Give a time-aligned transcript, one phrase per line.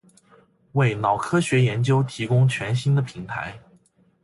[0.71, 3.59] 为脑科学研究提供全新的平台